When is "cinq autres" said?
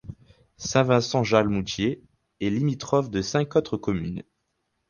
3.21-3.77